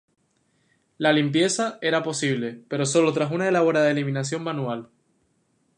La 0.97 1.13
limpieza 1.13 1.77
era 1.79 2.01
posible, 2.01 2.63
pero 2.67 2.87
sólo 2.87 3.13
tras 3.13 3.31
una 3.31 3.47
elaborada 3.47 3.91
eliminación 3.91 4.43
manual. 4.43 4.89